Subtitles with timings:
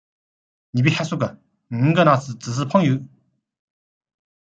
[0.71, 1.19] 你别瞎说，
[1.69, 2.99] 我和他只是朋友